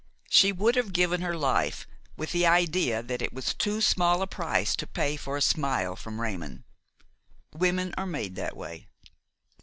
[0.31, 1.85] She would have given her life,
[2.17, 5.95] with the idea that it was too small a price to pay for a smile
[5.95, 6.63] from Raymon.
[7.53, 8.87] Women are made that way.